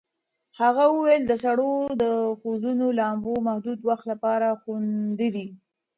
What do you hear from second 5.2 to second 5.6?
دی.